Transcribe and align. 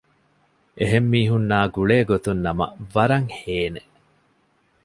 އެހެން 0.79 1.07
މީހުންނާ 1.11 1.57
ގުޅޭ 1.75 1.97
ގޮތުން 2.09 2.41
ނަމަ 2.45 2.65
ވަރަށް 2.93 3.29
ހޭނނެ 3.39 3.81